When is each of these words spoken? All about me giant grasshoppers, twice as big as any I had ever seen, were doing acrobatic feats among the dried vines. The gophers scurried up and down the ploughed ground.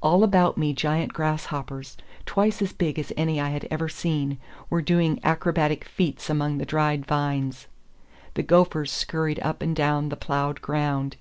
All 0.00 0.22
about 0.22 0.56
me 0.56 0.72
giant 0.72 1.12
grasshoppers, 1.12 1.96
twice 2.24 2.62
as 2.62 2.72
big 2.72 3.00
as 3.00 3.12
any 3.16 3.40
I 3.40 3.48
had 3.48 3.66
ever 3.68 3.88
seen, 3.88 4.38
were 4.70 4.80
doing 4.80 5.18
acrobatic 5.24 5.84
feats 5.88 6.30
among 6.30 6.58
the 6.58 6.64
dried 6.64 7.04
vines. 7.04 7.66
The 8.34 8.44
gophers 8.44 8.92
scurried 8.92 9.40
up 9.40 9.62
and 9.62 9.74
down 9.74 10.08
the 10.08 10.16
ploughed 10.16 10.62
ground. 10.62 11.16